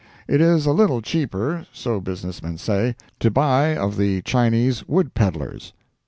It 0.27 0.41
is 0.41 0.65
a 0.65 0.71
little 0.73 0.99
cheaper—so 0.99 1.99
business 2.01 2.41
men 2.41 2.57
say—to 2.57 3.29
buy 3.29 3.77
of 3.77 3.97
the 3.97 4.23
Chinese 4.23 4.83
wood 4.87 5.13
peddlers. 5.13 5.73